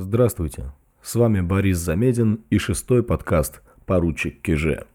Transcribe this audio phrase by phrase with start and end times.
[0.00, 0.70] Здравствуйте,
[1.02, 4.86] с вами Борис Замедин и шестой подкаст «Поручик Киже».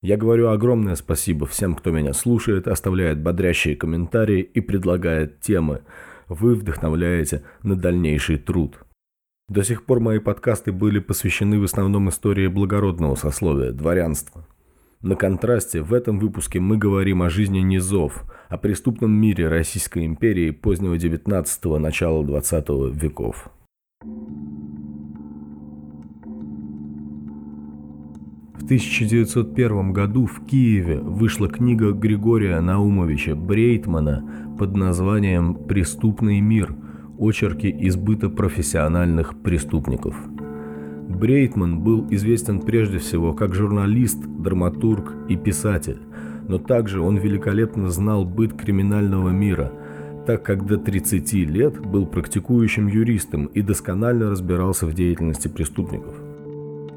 [0.00, 5.82] Я говорю огромное спасибо всем, кто меня слушает, оставляет бодрящие комментарии и предлагает темы.
[6.26, 8.78] Вы вдохновляете на дальнейший труд.
[9.50, 14.46] До сих пор мои подкасты были посвящены в основном истории благородного сословия, дворянства.
[15.02, 20.50] На контрасте в этом выпуске мы говорим о жизни низов, о преступном мире Российской империи
[20.50, 23.50] позднего 19-го, начала 20 веков.
[28.54, 36.74] В 1901 году в Киеве вышла книга Григория Наумовича Брейтмана под названием «Преступный мир.
[37.18, 40.16] Очерки избыта профессиональных преступников».
[41.08, 46.00] Брейтман был известен прежде всего как журналист, драматург и писатель,
[46.48, 49.72] но также он великолепно знал быт криминального мира,
[50.26, 56.14] так как до 30 лет был практикующим юристом и досконально разбирался в деятельности преступников.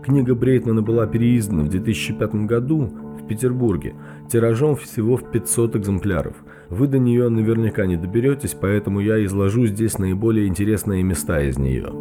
[0.04, 2.90] Книга Брейтмана была переиздана в 2005 году
[3.22, 3.94] в Петербурге
[4.32, 6.36] тиражом всего в 500 экземпляров.
[6.70, 11.92] Вы до нее наверняка не доберетесь, поэтому я изложу здесь наиболее интересные места из нее.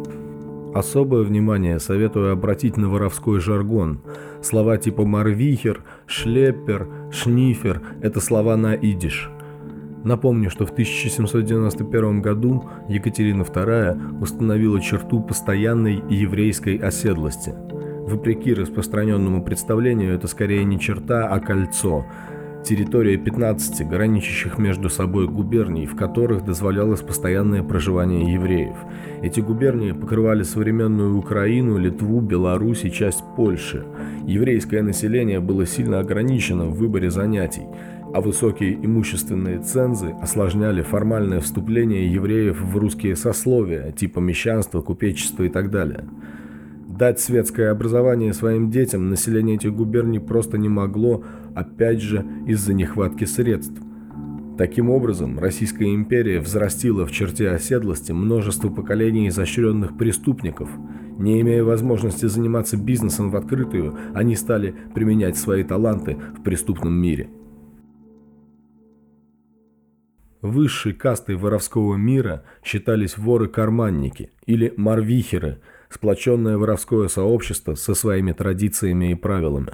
[0.73, 4.01] Особое внимание советую обратить на воровской жаргон.
[4.41, 9.29] Слова типа «марвихер», «шлеппер», «шнифер»– это слова на идиш.
[10.07, 17.53] Напомню, что в 1791 году Екатерина II установила черту постоянной еврейской оседлости–
[18.07, 22.05] Вопреки распространенному представлению, это скорее не черта, а кольцо.
[22.63, 28.77] Территория 15 граничащих между собой губерний, в которых дозволялось постоянное проживание евреев.
[29.21, 33.85] Эти губернии покрывали современную Украину, Литву, Беларусь и часть Польши.
[34.25, 37.67] Еврейское население было сильно ограничено в выборе занятий,
[38.17, 45.49] а высокие имущественные цензы осложняли формальное вступление евреев в русские сословия, типа мещанства, купечества и
[45.49, 46.03] так далее.
[46.87, 51.23] Дать светское образование своим детям население этих губерний просто не могло,
[51.53, 53.79] опять же, из-за нехватки средств.
[54.57, 60.71] Таким образом, Российская империя взрастила в черте оседлости множество поколений изощренных преступников.
[61.19, 67.29] Не имея возможности заниматься бизнесом в открытую, они стали применять свои таланты в преступном мире.
[70.41, 79.15] Высшей кастой воровского мира считались воры-карманники или марвихеры– сплоченное воровское сообщество со своими традициями и
[79.15, 79.73] правилами.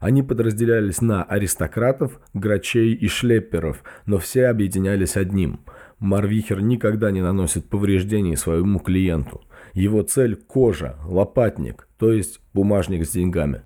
[0.00, 5.60] Они подразделялись на аристократов, грачей и шлепперов, но все объединялись одним.
[5.98, 9.42] Марвихер никогда не наносит повреждений своему клиенту.
[9.74, 13.62] Его цель– кожа, лопатник, то есть бумажник с деньгами.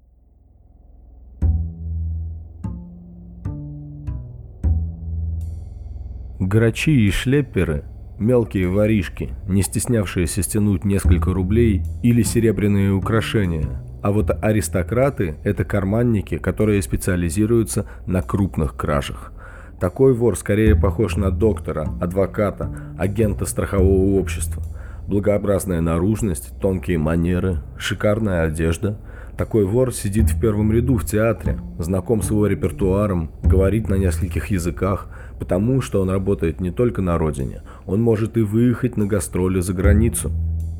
[6.45, 7.85] Грачи и шлепперы
[8.19, 13.85] мелкие воришки, не стеснявшиеся стянуть несколько рублей или серебряные украшения.
[14.03, 19.33] А вот аристократы– это карманники, которые специализируются на крупных кражах.
[19.79, 24.65] Такой вор скорее похож на доктора, адвоката, агента страхового общества.
[25.07, 28.99] Благообразная наружность, тонкие манеры, шикарная одежда.
[29.39, 34.47] Такой вор сидит в первом ряду в театре, знаком с его репертуаром, говорит на нескольких
[34.49, 35.09] языках–
[35.43, 39.73] потому что он работает не только на родине, он может и выехать на гастроли за
[39.73, 40.31] границу.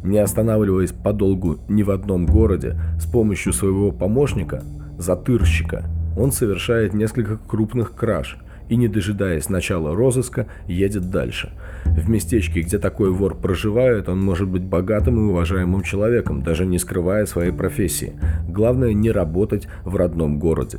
[0.05, 4.63] Не останавливаясь подолгу ни в одном городе, с помощью своего помощника,
[4.99, 5.87] затырщика,
[6.17, 11.51] он совершает несколько крупных краж и, не дожидаясь начала розыска, едет дальше.
[11.85, 16.79] В местечке, где такой вор проживает, он может быть богатым и уважаемым человеком, даже не
[16.79, 18.13] скрывая своей профессии.
[18.47, 20.79] Главное не работать в родном городе.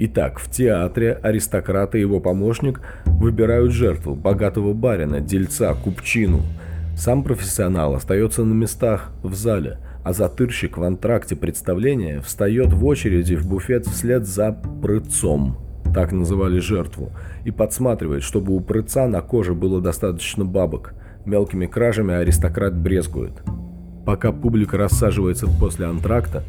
[0.00, 6.42] Итак, в театре аристократ и его помощник выбирают жертву, богатого барина, дельца, купчину.
[6.96, 13.36] Сам профессионал остается на местах в зале, а затырщик в антракте представления встает в очереди
[13.36, 14.52] в буфет вслед за
[14.82, 15.58] прыцом,
[15.94, 17.12] так называли жертву,
[17.44, 20.94] и подсматривает, чтобы у прыца на коже было достаточно бабок.
[21.24, 23.42] Мелкими кражами аристократ брезгует.
[24.04, 26.42] Пока публика рассаживается после антракта,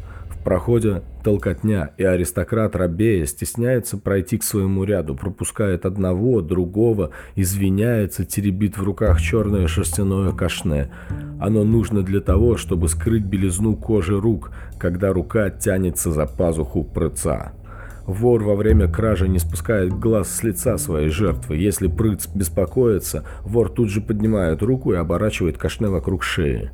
[0.46, 8.78] проходе толкотня, и аристократ Рабея стесняется пройти к своему ряду, пропускает одного, другого, извиняется, теребит
[8.78, 10.88] в руках черное шерстяное кашне.
[11.40, 17.52] Оно нужно для того, чтобы скрыть белизну кожи рук, когда рука тянется за пазуху прыца.
[18.06, 21.56] Вор во время кражи не спускает глаз с лица своей жертвы.
[21.56, 26.70] Если прыц беспокоится, вор тут же поднимает руку и оборачивает кашне вокруг шеи.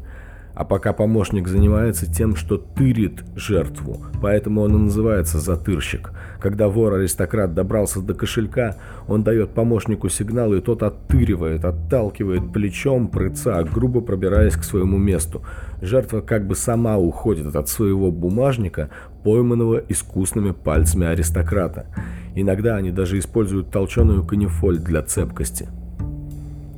[0.55, 6.13] А пока помощник занимается тем, что тырит жертву, поэтому он и называется затырщик.
[6.41, 8.77] Когда вор-аристократ добрался до кошелька,
[9.09, 15.43] он дает помощнику сигнал, и тот оттыривает, отталкивает плечом прыца, грубо пробираясь к своему месту.
[15.81, 18.91] Жертва как бы сама уходит от своего бумажника,
[19.25, 21.87] пойманного искусными пальцами аристократа.
[22.35, 25.69] Иногда они даже используют толченую канифоль для цепкости.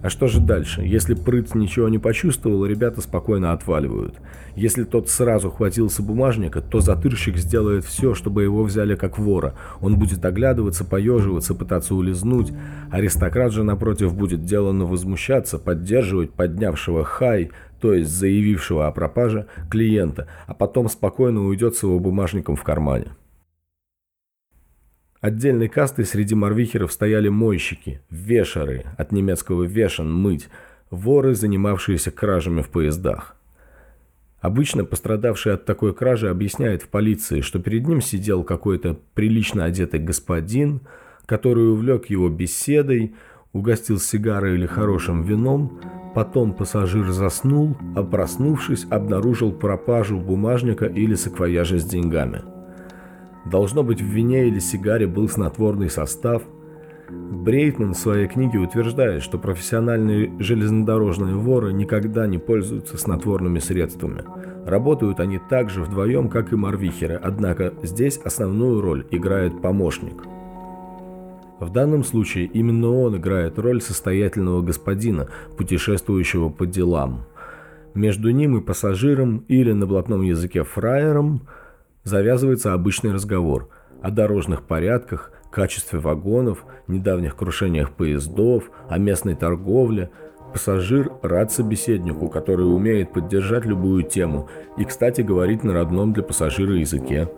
[0.05, 0.83] А что же дальше?
[0.83, 4.17] Если прыц ничего не почувствовал, ребята спокойно отваливают.
[4.55, 9.55] Если тот сразу хватился бумажника, то затырщик сделает все, чтобы его взяли как вора.
[9.81, 12.53] Он будет оглядываться, поеживаться, пытаться улизнуть.
[12.91, 17.51] Аристократ же, напротив, будет деланно возмущаться, поддерживать поднявшего хай,
[17.81, 23.07] то есть заявившего о пропаже, клиента, а потом спокойно уйдет с его бумажником в кармане.
[25.25, 30.51] Отдельной кастой среди морвихеров стояли мойщики, вешары, от немецкого «вешан»– «мыть»,
[30.91, 33.35] воры, занимавшиеся кражами в поездах.
[34.43, 39.99] Обычно пострадавший от такой кражи объясняет в полиции, что перед ним сидел какой-то прилично одетый
[39.99, 40.83] господин,
[41.25, 43.15] который увлек его беседой,
[43.55, 45.81] угостил сигарой или хорошим вином,
[46.15, 52.43] потом пассажир заснул, а проснувшись, обнаружил пропажу бумажника или саквояжа с деньгами–
[53.45, 56.43] Должно быть, в вине или сигаре был снотворный состав.
[57.11, 64.25] Брейтман в своей книге утверждает, что профессиональные железнодорожные воры никогда не пользуются снотворными средствами.
[64.67, 70.25] Работают они так же вдвоем, как и морвихеры, однако здесь основную роль играет помощник.
[71.61, 77.27] В данном случае именно он играет роль состоятельного господина, путешествующего по делам.
[77.93, 81.43] Между ним и пассажиром или на блатном языке фраером–
[82.05, 83.69] завязывается обычный разговор
[84.03, 90.11] о дорожных порядках, качестве вагонов, недавних крушениях поездов, о местной торговле.
[90.53, 96.77] Пассажир рад собеседнику, который умеет поддержать любую тему и, кстати, говорить на родном для пассажира
[96.77, 97.29] языке.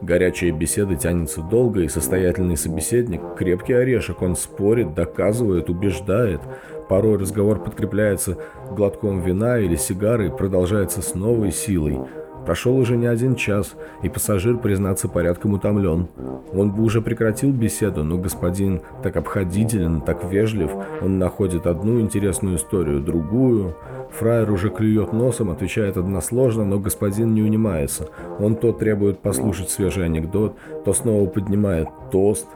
[0.00, 4.22] Горячая беседа тянется долго, и состоятельный собеседник– крепкий орешек.
[4.22, 6.40] Он спорит, доказывает, убеждает.
[6.88, 8.36] Порой разговор подкрепляется
[8.70, 11.98] глотком вина или сигары и продолжается с новой силой–
[12.44, 16.08] Прошел уже не один час, и пассажир, признаться, порядком утомлен.
[16.52, 22.56] Он бы уже прекратил беседу, но господин так обходителен, так вежлив, он находит одну интересную
[22.56, 23.76] историю, другую.
[24.10, 28.08] Фраер уже клюет носом, отвечает односложно, но господин не унимается.
[28.38, 32.46] Он то требует послушать свежий анекдот, то снова поднимает тост.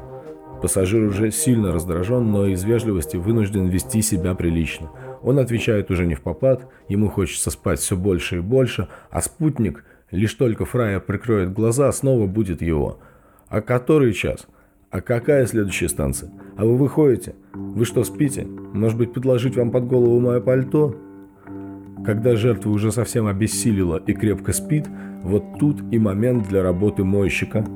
[0.61, 4.91] Пассажир уже сильно раздражен, но из вежливости вынужден вести себя прилично.
[5.27, 9.83] Он отвечает уже не в попад, ему хочется спать все больше и больше, а спутник,
[10.13, 13.01] лишь только Фрая прикроет глаза, снова будет его.
[13.49, 14.47] А который час?
[14.93, 16.31] А какая следующая станция?
[16.57, 17.35] А вы выходите?
[17.55, 18.47] Вы что, спите?
[18.47, 20.95] Может быть, подложить вам под голову мое пальто?
[22.05, 24.87] Когда жертва уже совсем обессилила и крепко спит,
[25.25, 27.67] вот тут и момент для работы мойщика,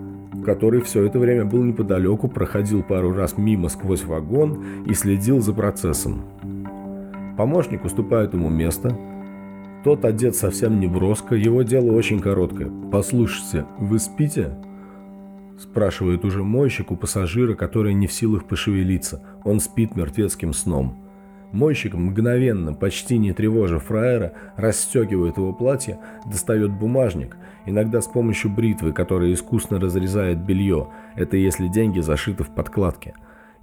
[0.46, 5.52] который все это время был неподалеку, проходил пару раз мимо сквозь вагон и следил за
[5.52, 6.22] процессом.
[7.40, 8.94] Помощник уступает ему место.
[9.82, 12.70] Тот одет совсем не броско, его дело очень короткое.
[12.92, 14.58] «Послушайте, вы спите?»
[15.58, 19.22] Спрашивает уже мойщик у пассажира, который не в силах пошевелиться.
[19.42, 21.02] Он спит мертвецким сном.
[21.50, 28.92] Мойщик мгновенно, почти не тревожа фраера, расстегивает его платье, достает бумажник, иногда с помощью бритвы,
[28.92, 30.88] которая искусно разрезает белье.
[31.16, 33.14] Это если деньги зашиты в подкладке.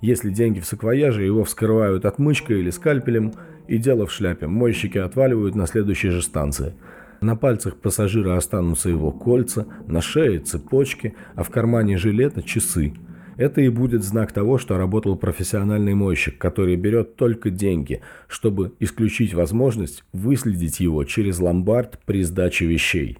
[0.01, 3.33] Если деньги в саквояже, его вскрывают отмычкой или скальпелем,
[3.67, 4.47] и дело в шляпе.
[4.47, 6.73] Мойщики отваливают на следующей же станции.
[7.19, 12.93] На пальцах пассажира останутся его кольца, на шее цепочки, а в кармане жилета часы.
[13.37, 19.33] Это и будет знак того, что работал профессиональный мойщик, который берет только деньги, чтобы исключить
[19.33, 23.17] возможность выследить его через ломбард при сдаче вещей.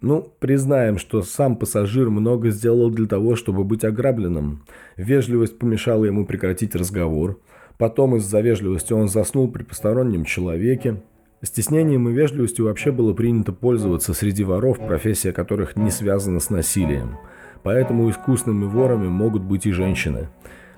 [0.00, 4.64] Ну, признаем, что сам пассажир много сделал для того, чтобы быть ограбленным.
[4.96, 7.40] Вежливость помешала ему прекратить разговор.
[7.78, 11.02] Потом из-за вежливости он заснул при постороннем человеке.
[11.42, 17.16] Стеснением и вежливостью вообще было принято пользоваться среди воров, профессия которых не связана с насилием.
[17.62, 20.28] Поэтому искусными ворами могут быть и женщины.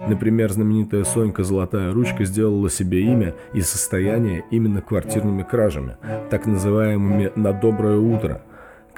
[0.07, 5.97] Например, знаменитая Сонька Золотая Ручка сделала себе имя и состояние именно квартирными кражами,
[6.31, 8.43] так называемыми «на доброе утро»,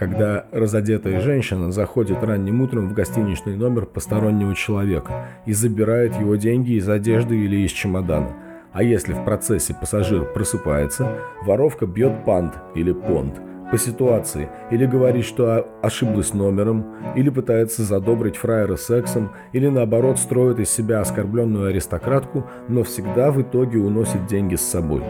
[0.01, 6.73] когда разодетая женщина заходит ранним утром в гостиничный номер постороннего человека и забирает его деньги
[6.73, 8.35] из одежды или из чемодана.
[8.73, 15.27] А если в процессе пассажир просыпается, воровка бьет пант или понт по ситуации, или говорит,
[15.27, 22.47] что ошиблась номером, или пытается задобрить фраера сексом, или наоборот строит из себя оскорбленную аристократку,
[22.69, 25.03] но всегда в итоге уносит деньги с собой.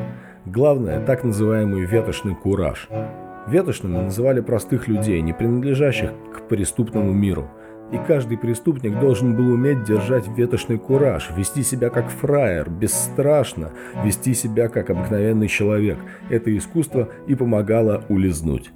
[0.47, 2.89] Главное– так называемый ветошный кураж.
[3.47, 7.51] Ветошными называли простых людей, не принадлежащих к преступному миру.
[7.93, 13.73] И каждый преступник должен был уметь держать ветошный кураж, вести себя как фраер, бесстрашно,
[14.05, 15.99] вести себя как обыкновенный человек.
[16.29, 18.71] Это искусство и помогало улизнуть.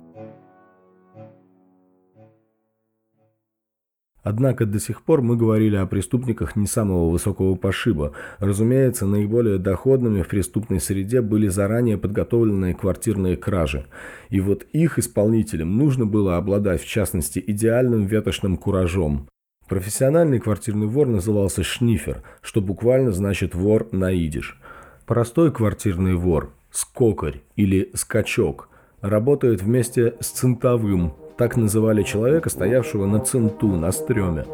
[4.25, 8.13] Однако до сих пор мы говорили о преступниках не самого высокого пошиба.
[8.39, 13.87] Разумеется, наиболее доходными в преступной среде были заранее подготовленные квартирные кражи.
[14.31, 19.29] И вот их исполнителям нужно было обладать, в частности, идеальным ветошным куражом.
[19.69, 24.59] Профессиональный квартирный вор назывался шнифер, что буквально значит вор на идиш.
[25.05, 28.71] Простой квартирный вор, скокарь или скачок,
[29.03, 34.45] работает вместе с центовым, так называли человека, стоявшего на центу, на стреме.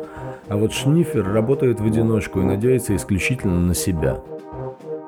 [0.48, 4.20] А вот Шнифер работает в одиночку и надеется исключительно на себя.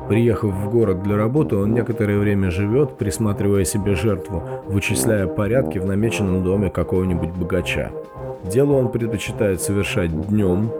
[0.09, 5.87] Приехав в город для работы, он некоторое время живет, присматривая себе жертву, вычисляя порядки в
[5.87, 7.91] намеченном доме какого-нибудь богача.
[8.45, 10.71] Дело он предпочитает совершать днем,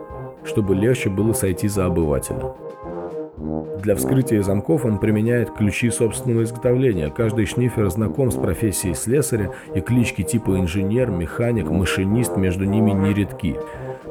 [0.45, 2.53] чтобы легче было сойти за обывателя.
[3.83, 7.11] Для вскрытия замков он применяет ключи собственного изготовления.
[7.11, 13.57] Каждый шнифер знаком с профессией слесаря, и клички типа инженер, механик, машинист между ними нередки.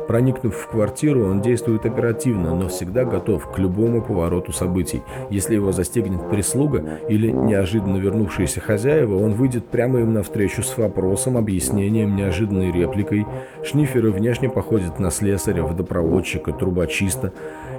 [0.07, 5.01] Проникнув в квартиру, он действует оперативно, но всегда готов к любому повороту событий.
[5.29, 11.37] Если его застегнет прислуга или неожиданно вернувшиеся хозяева, он выйдет прямо им навстречу с вопросом,
[11.37, 13.25] объяснением, неожиданной репликой.
[13.63, 17.33] Шниферы внешне походят на слесаря, водопроводчика, трубочиста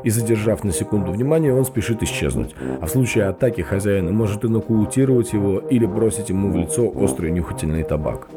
[0.05, 2.55] и, задержав на секунду внимание, он спешит исчезнуть.
[2.81, 7.31] А в случае атаки хозяина может и нокаутировать его или бросить ему в лицо острый
[7.31, 8.29] нюхательный табак.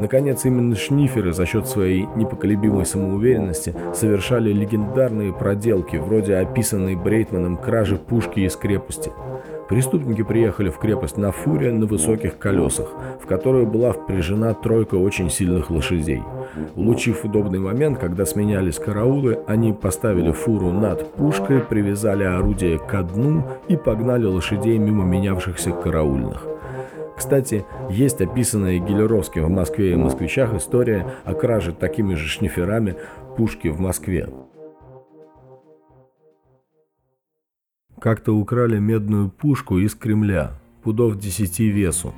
[0.00, 7.96] Наконец, именно шниферы за счет своей непоколебимой самоуверенности совершали легендарные проделки, вроде описанной Брейтманом кражи
[7.96, 9.10] пушки из крепости.
[9.68, 12.88] Преступники приехали в крепость на фуре на высоких колесах,
[13.20, 16.22] в которую была впряжена тройка очень сильных лошадей.
[16.74, 23.44] Улучив удобный момент, когда сменялись караулы, они поставили фуру над пушкой, привязали орудие к дну
[23.68, 26.57] и погнали лошадей мимо менявшихся караульных.
[27.18, 32.96] Кстати, есть описанная Гелеровским в Москве и москвичах история о краже такими же шниферами
[33.36, 34.32] пушки в Москве.
[38.00, 40.52] Как-то украли медную пушку из Кремля,
[40.84, 42.14] пудов десяти весу.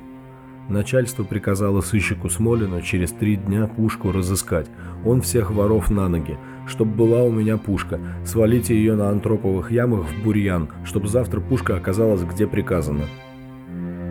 [0.69, 4.69] Начальство приказало сыщику Смолину через три дня пушку разыскать.
[5.03, 6.37] Он всех воров на ноги.
[6.67, 7.99] Чтоб была у меня пушка.
[8.23, 13.05] Свалите ее на антроповых ямах в бурьян, чтобы завтра пушка оказалась где приказано.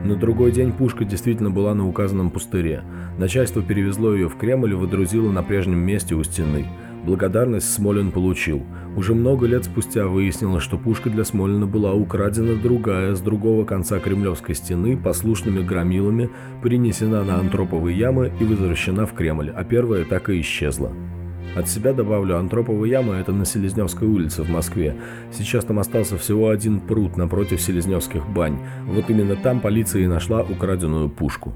[0.04, 2.83] На другой день пушка действительно была на указанном пустыре.
[3.19, 6.66] Начальство перевезло ее в Кремль и водрузило на прежнем месте у стены.
[7.04, 8.62] Благодарность Смолин получил.
[8.97, 13.99] Уже много лет спустя выяснилось, что пушка для Смолина была украдена другая с другого конца
[13.99, 16.30] Кремлевской стены послушными громилами,
[16.62, 20.92] принесена на антроповые ямы и возвращена в Кремль, а первая так и исчезла.
[21.57, 24.97] От себя добавлю, Антропова яма– это на Селезневской улице в Москве.
[25.33, 28.59] Сейчас там остался всего один пруд напротив Селезневских бань.
[28.87, 31.52] Вот именно там полиция и нашла украденную пушку.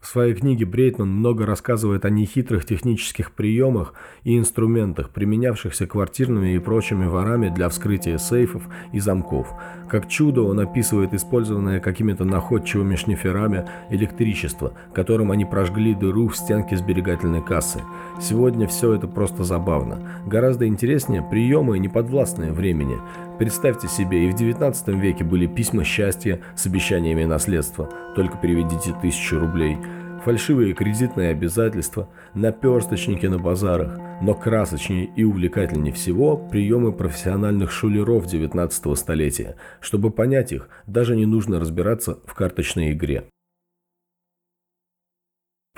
[0.00, 6.60] В своей книге Брейтман много рассказывает о нехитрых технических приемах и инструментах, применявшихся квартирными и
[6.60, 8.62] прочими ворами для вскрытия сейфов
[8.92, 9.52] и замков.
[9.90, 16.76] Как чудо он описывает использованное какими-то находчивыми шниферами электричество, которым они прожгли дыру в стенке
[16.76, 17.80] сберегательной кассы.
[18.20, 20.22] Сегодня все это просто забавно.
[20.26, 22.98] Гораздо интереснее приемы, не подвластные времени.
[23.38, 27.88] Представьте себе, и в 19 веке были письма счастья с обещаниями наследства.
[28.16, 29.78] Только переведите тысячу рублей.
[30.24, 33.96] Фальшивые кредитные обязательства, наперсточники на базарах.
[34.20, 39.54] Но красочнее и увлекательнее всего приемы профессиональных шулеров 19 столетия.
[39.80, 43.28] Чтобы понять их, даже не нужно разбираться в карточной игре.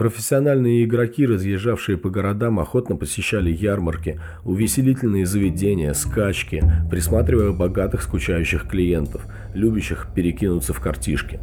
[0.00, 9.26] Профессиональные игроки, разъезжавшие по городам, охотно посещали ярмарки, увеселительные заведения, скачки, присматривая богатых скучающих клиентов,
[9.52, 11.38] любящих перекинуться в картишки.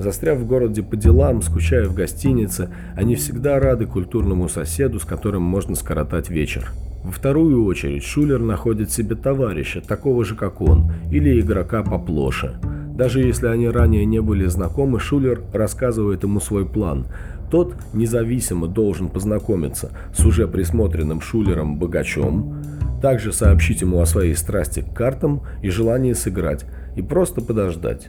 [0.00, 5.42] Застряв в городе по делам, скучая в гостинице, они всегда рады культурному соседу, с которым
[5.42, 6.72] можно скоротать вечер.
[7.04, 12.54] Во вторую очередь Шулер находит себе товарища, такого же как он, или игрока поплоше.
[12.96, 17.06] Даже если они ранее не были знакомы, Шулер рассказывает ему свой план–
[17.52, 22.64] тот независимо должен познакомиться с уже присмотренным Шулером богачом,
[23.02, 26.64] также сообщить ему о своей страсти к картам и желании сыграть,
[26.96, 28.08] и просто подождать.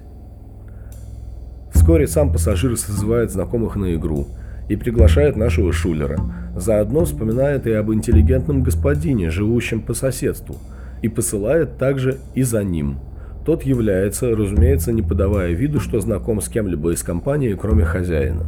[1.74, 4.28] Вскоре сам пассажир созывает знакомых на игру
[4.70, 6.22] и приглашает нашего Шулера.
[6.56, 10.56] Заодно вспоминает и об интеллигентном господине, живущем по соседству.
[11.02, 12.98] и посылает также и за ним.
[13.46, 18.46] Тот является, разумеется, не подавая виду, что знаком с кем-либо из компании, кроме хозяина.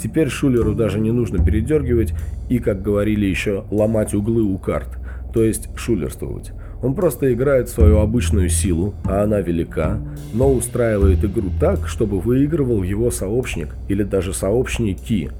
[0.00, 2.14] Теперь Шулеру даже не нужно передергивать
[2.48, 4.98] и, как говорили еще, ломать углы у карт,
[5.34, 6.52] то есть шулерствовать.
[6.80, 9.98] Он просто играет свою обычную силу, а она велика,
[10.32, 15.30] но устраивает игру так, чтобы выигрывал его сообщник или даже сообщники.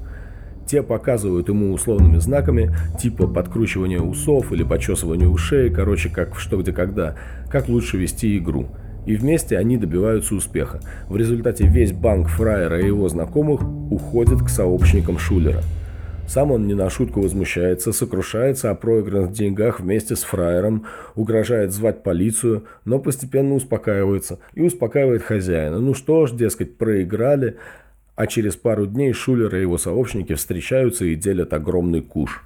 [0.65, 6.57] Те показывают ему условными знаками, типа подкручивания усов или почесывания ушей, короче, как в что
[6.57, 7.15] где когда,
[7.49, 8.67] как лучше вести игру.
[9.09, 10.79] И вместе они добиваются успеха.
[11.07, 13.61] В результате весь банк Фраера и его знакомых
[13.91, 15.63] уходит к сообщникам Шулера–
[16.29, 20.85] сам он не на шутку возмущается, сокрушается о проигранных деньгах вместе с фраером,
[21.15, 25.79] угрожает звать полицию, но постепенно успокаивается и успокаивает хозяина.
[25.79, 27.57] Ну что ж, дескать, проиграли,
[28.15, 32.43] а через пару дней Шулер и его сообщники встречаются и делят огромный куш.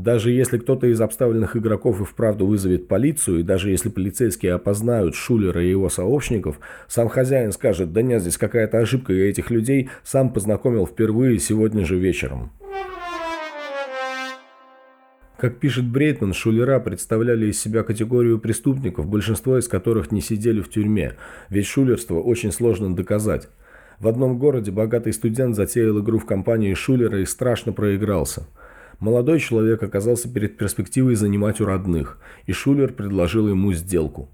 [0.00, 5.14] Даже если кто-то из обставленных игроков и вправду вызовет полицию, и даже если полицейские опознают
[5.14, 9.90] Шулера и его сообщников, сам хозяин скажет, да нет, здесь какая-то ошибка, я этих людей
[10.02, 12.50] сам познакомил впервые сегодня же вечером.
[15.36, 20.70] Как пишет Брейтман, шулера представляли из себя категорию преступников, большинство из которых не сидели в
[20.70, 21.16] тюрьме,
[21.50, 23.50] ведь шулерство очень сложно доказать.
[23.98, 28.46] В одном городе богатый студент затеял игру в компании Шулера и страшно проигрался–
[29.00, 34.28] Молодой человек оказался перед перспективой занимать у родных, и Шулер предложил ему сделку.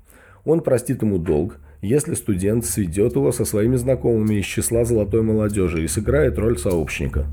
[0.44, 5.84] Он простит ему долг, если студент сведет его со своими знакомыми из числа золотой молодежи
[5.84, 7.26] и сыграет роль сообщника.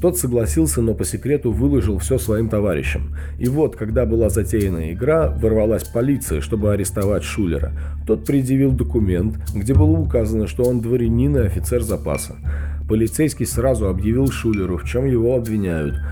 [0.00, 3.14] Тот согласился, но по секрету выложил все своим товарищам.
[3.38, 7.72] И вот, когда была затеяна игра, ворвалась полиция, чтобы арестовать Шулера.
[8.06, 12.36] Тот предъявил документ, где было указано, что он дворянин и офицер запаса.
[12.88, 15.96] Полицейский сразу объявил Шулеру, в чем его обвиняют–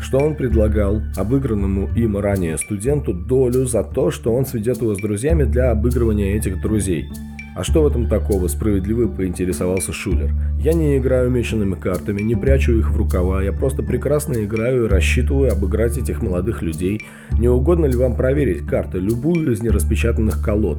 [0.00, 4.98] что он предлагал обыгранному им ранее студенту долю за то, что он сведет его с
[4.98, 7.08] друзьями для обыгрывания этих друзей.
[7.56, 10.30] А что в этом такого, справедливо поинтересовался Шулер.
[10.60, 14.88] Я не играю меченными картами, не прячу их в рукава, я просто прекрасно играю и
[14.88, 17.02] рассчитываю обыграть этих молодых людей.
[17.32, 20.78] Не угодно ли вам проверить карты, любую из нераспечатанных колод?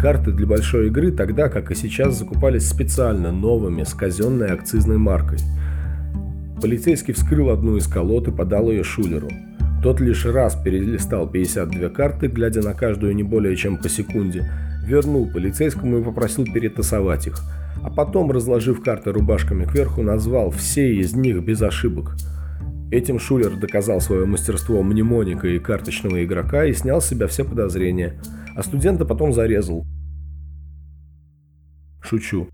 [0.00, 5.38] Карты для большой игры тогда, как и сейчас, закупались специально новыми с казенной акцизной маркой–
[6.60, 9.28] Полицейский вскрыл одну из колод и подал ее Шулеру.
[9.80, 14.50] Тот лишь раз перелистал 52 карты, глядя на каждую не более чем по секунде,
[14.84, 17.40] вернул полицейскому и попросил перетасовать их,
[17.84, 22.16] а потом, разложив карты рубашками кверху, назвал все из них без ошибок.
[22.90, 28.20] Этим Шулер доказал свое мастерство мнемоника и карточного игрока и снял с себя все подозрения,
[28.56, 29.86] а студента потом зарезал.
[32.00, 32.48] Шучу.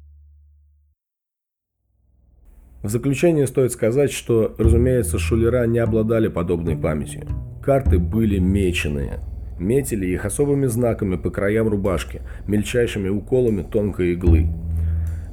[2.84, 7.26] В заключение стоит сказать, что, разумеется, шулера не обладали подобной памятью.
[7.62, 9.20] Карты были меченые.
[9.58, 14.48] Метили их особыми знаками по краям рубашки, мельчайшими уколами тонкой иглы.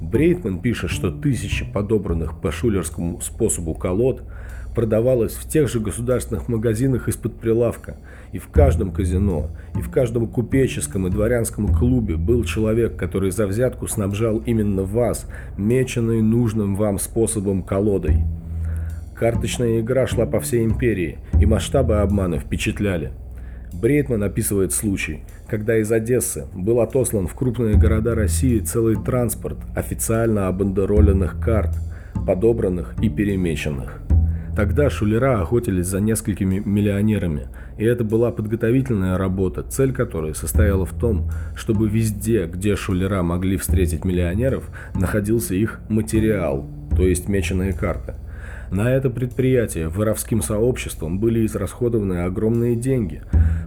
[0.02, 4.24] Брейтман пишет, что тысячи подобранных по шулерскому способу колод–
[4.74, 7.98] продавалась в тех же государственных магазинах из-под прилавка.
[8.32, 13.48] И в каждом казино, и в каждом купеческом и дворянском клубе был человек, который за
[13.48, 18.24] взятку снабжал именно вас, меченной нужным вам способом колодой.
[19.16, 23.12] Карточная игра шла по всей империи, и масштабы обмана впечатляли.
[23.73, 30.47] Брейтман описывает случай, когда из Одессы был отослан в крупные города России целый транспорт официально
[30.47, 31.75] обандероленных карт,
[32.25, 34.01] подобранных и перемеченных.
[34.55, 40.93] Тогда шулера охотились за несколькими миллионерами, и это была подготовительная работа, цель которой состояла в
[40.93, 48.15] том, чтобы везде, где шулера могли встретить миллионеров, находился их материал, то есть меченые карты.
[48.71, 53.21] На это предприятие воровским сообществом были израсходованы огромные деньги.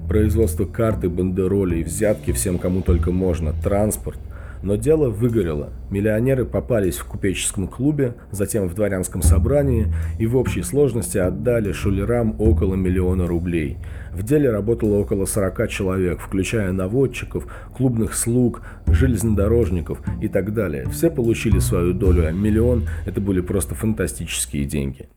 [0.08, 4.18] Производство карты, бандеролей, взятки всем кому только можно, транспорт–
[4.64, 5.68] но дело выгорело.
[5.90, 12.34] Миллионеры попались в купеческом клубе, затем в дворянском собрании и в общей сложности отдали шулерам
[12.40, 13.76] около миллиона рублей.
[14.12, 20.88] В деле работало около 40 человек, включая наводчиков, клубных слуг, железнодорожников и так далее.
[20.88, 25.08] Все получили свою долю, а миллион– это были просто фантастические деньги.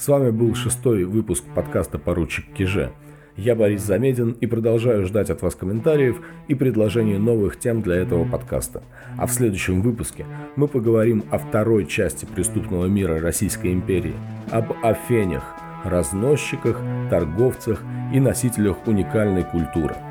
[0.00, 2.90] С вами был шестой выпуск подкаста «Поручик Киже».
[3.36, 8.24] Я Борис Замедин и продолжаю ждать от вас комментариев и предложений новых тем для этого
[8.24, 8.82] подкаста.
[9.18, 10.24] А в следующем выпуске
[10.56, 14.14] мы поговорим о второй части преступного мира Российской империи,
[14.50, 15.44] об афенях,
[15.84, 17.82] разносчиках, торговцах
[18.14, 19.96] и носителях уникальной культуры–